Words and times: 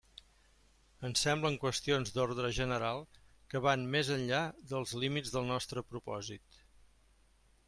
Ens 1.09 1.25
semblen 1.25 1.57
qüestions 1.65 2.15
d'ordre 2.15 2.49
general 2.61 3.03
que 3.53 3.63
van 3.69 3.87
més 3.97 4.11
enllà 4.19 4.43
dels 4.73 4.97
límits 5.05 5.37
del 5.37 5.49
nostre 5.55 5.89
propòsit. 5.93 6.63